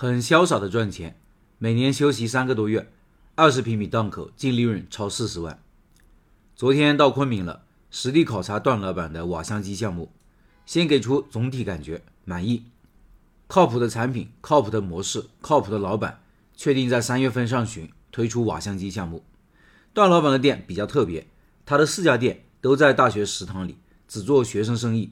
[0.00, 1.20] 很潇洒的赚钱，
[1.58, 2.88] 每年休息三个多月，
[3.34, 5.60] 二十平米档口净利润超四十万。
[6.54, 10.12] 昨天到昆明了，实地考察段老板的瓦香鸡项目，
[10.64, 12.66] 先给出总体感觉满意，
[13.48, 16.20] 靠谱的产品，靠谱的模式，靠谱的老板，
[16.56, 19.24] 确定在三月份上旬推出瓦香鸡项目。
[19.92, 21.26] 段老板的店比较特别，
[21.66, 23.76] 他的四家店都在大学食堂里，
[24.06, 25.10] 只做学生生意。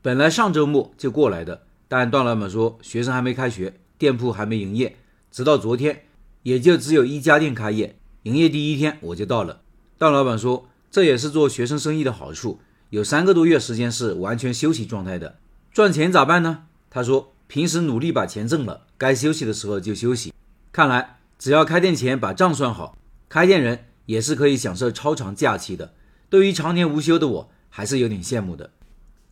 [0.00, 4.96] 本来上周末就过来的，但段老板说学生还没开学，店铺还没营业，
[5.30, 6.04] 直到昨天
[6.42, 9.60] 也就只有一家店开业，营业第一天我就到了。
[9.98, 10.68] 段老板说。
[10.94, 15.40] 这也是做学生生意的好处，有三个多月时间是完全休息状态的。
[15.72, 16.66] 赚钱咋办呢？
[16.88, 20.32] 他说，平时努力把钱挣了，该休息的时候就休息。
[20.70, 22.96] 看来，只要开店前把账算好，
[23.28, 25.94] 开店人也是可以享受超长假期的。
[26.30, 28.70] 对于常年无休的我，还是有点羡慕的。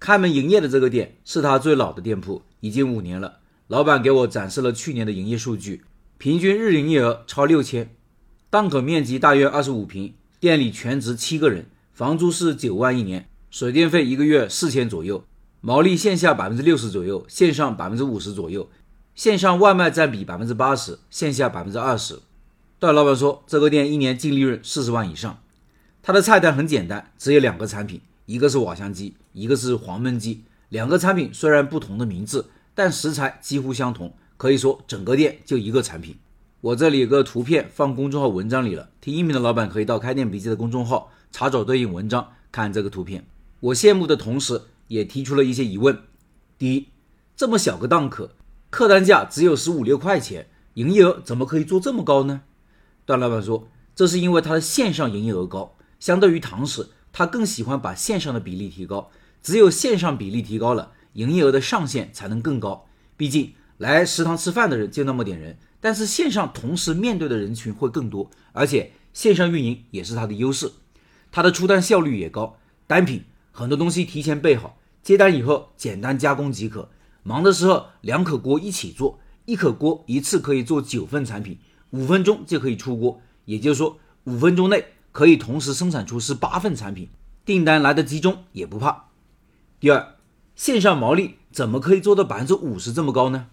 [0.01, 3.39] 开门营业的这个店是他最老的店铺，已经五年了。
[3.73, 5.83] 老板给我展示了去年的营业数据，
[6.19, 7.97] 平均日营业额超六千，
[8.51, 10.12] 档口面积大约二十五平。
[10.39, 11.64] 店里全职七个人，
[11.95, 15.25] 房租是九万一年，水电费一个月四千左右，
[15.62, 18.69] 毛利线下百分之六十左右，线上百分之五十左右，
[19.14, 22.19] 线上外卖占比百分之八十，线下百分之二十。
[22.79, 25.39] 段老板说，这个店一年净利润四十万以上。
[26.03, 30.45] 他的菜单很简单，只有两个产品，一个是瓦香鸡，一个是黄焖鸡。
[30.69, 36.17] 两个产品虽然不同的名字，但食材几乎相同，可以说整个店就一个产品。
[36.61, 43.27] 我这里有个图片放公众号文章里了，听音频的老板可以到开店笔记的公众号查找对应文章看这个图片。
[43.61, 45.98] 我羡慕的同时，也提出了一些疑问：
[46.56, 46.89] 第一，
[47.37, 48.31] 这么小个档口，
[48.70, 52.42] 客单价只有十五六块钱，营业额怎么可以做这么高呢？
[53.05, 59.11] 段老板说，这是因为他的线上营业额高，相对于堂食，他更喜欢把线上的比例提高，
[59.42, 62.86] 只有线上比例提高了，营业额的上限才能更高。
[63.16, 65.58] 毕竟来食堂吃饭的人就那么点人。
[65.80, 70.70] 但是线上同时面对的人群会更多，而且线上运营也是它的优势，
[71.33, 72.56] 它的出单效率也高，
[72.86, 76.89] 单品很多东西提前备好，接单以后简单加工即可。
[77.24, 81.58] 忙的时候两口锅一起做，一口锅一次可以做九份产品，
[81.90, 87.08] 五分钟就可以出锅，也就是说五分钟内可以同时生产出十八份产品，
[87.45, 89.06] 订单来的集中也不怕。
[89.80, 90.14] 第二，
[90.62, 93.46] 线上毛利怎么可以做到百分之五十这么高呢？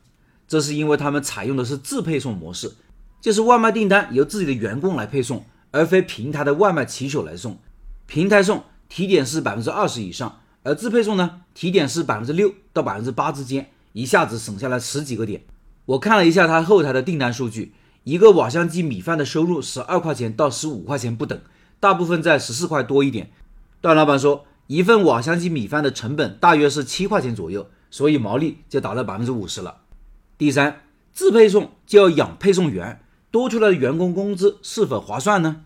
[0.47, 2.75] 这是因为他们采用的是自配送模式，
[3.19, 7.57] 就是外卖订单由自己的员工来配送，而非平台的外卖骑手来送。
[8.05, 15.41] 平台送提点是百分之二十以上，而自配送呢，提点是百分之六到百分之八之间，一下子省下来十几个点。
[15.87, 21.41] 我看了一下他后台的订单数据，一个瓦香鸡米饭的收入十二块钱到十五块钱不等，
[21.79, 23.31] 大部分在十四块多一点。
[23.81, 29.77] 段老板说，一份瓦香鸡米饭的成本大约是七块钱左右，所以毛利就达到百分之五十了。
[30.37, 35.63] 第三，自配送就要养配送员，多出来的员工工资是否划算呢？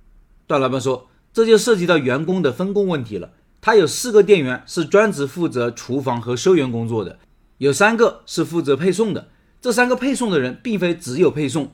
[0.47, 3.31] 段老板说，这就涉及到员工的分工问题了。
[3.59, 7.19] 他有四个店员是专职负责厨房和收员工作的，
[7.57, 9.27] 有三个是负责配送的。
[9.59, 11.73] 这三个配送的人并非只有配送，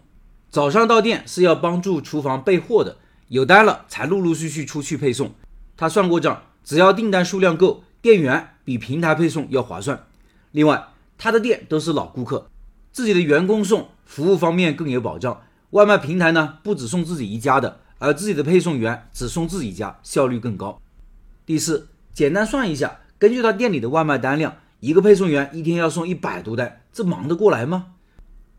[0.49, 2.97] 早上到店是要帮助厨房备货的，
[3.27, 5.35] 有单了才陆陆续续出去配送。
[5.77, 10.05] 他算过账，只要订单数量够，店员比平台配送要划算。
[10.51, 10.87] 另外，
[11.17, 12.49] 他的店都是老顾客。
[12.91, 20.81] 自己的员工送服务方面更有保障，外卖平台呢不只送自己一家的，而自己的配送员只送自己家，效率更高。
[21.45, 27.87] 第四，简单算一下，根据他店里的外卖单量，一个配送员一天要送一百多单，这忙得过来吗？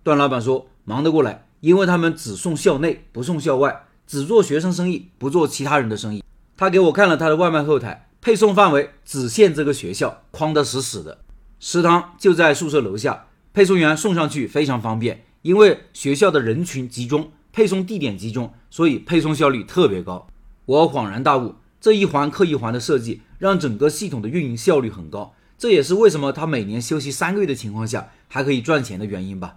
[0.02, 6.22] 段老板说忙得过来，因为他们只送校内不送校外，只做学生生意不做其他人的生意。
[6.60, 11.16] 他给我看了他的外卖后台，配送范围只限这个学校，框得死死的，
[11.58, 13.28] 食堂就在宿舍楼下。
[13.54, 20.26] 配送员送上去非常方便，因为学校的人群集中，配送地点集中，所以配送效率特别高。
[20.66, 25.32] 我恍然大悟，这一环扣一环的设计，让整个系统的运营效率很高。
[25.56, 29.56] 这也是为什么他每年休息三个月的情况下还可以赚钱的原因吧。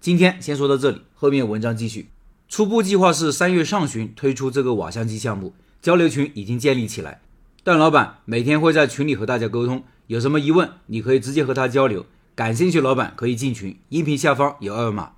[0.00, 2.10] 今天先说到这里，后面文章继续。
[2.48, 7.22] 初步计划是三月上旬推出这个瓦香鸡项目，交流群已经建立起来，
[7.64, 12.04] 段老板每天会在群里和大家沟通，有什么疑问你可以直接和他交流。
[12.34, 15.12] 感兴趣老板可以进群，音频下方有二维码。